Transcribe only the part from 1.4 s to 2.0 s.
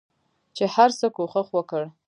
وکړ